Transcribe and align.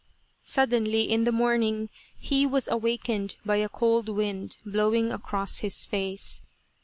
Suddenly, 0.41 1.03
in 1.03 1.25
the 1.25 1.31
morning, 1.31 1.87
he 2.17 2.43
was 2.47 2.67
awakened 2.67 3.35
by 3.45 3.57
a 3.57 3.69
cold 3.69 4.09
wind 4.09 4.57
blowing 4.65 5.11
across 5.11 5.59
his 5.59 5.85
face. 5.85 6.41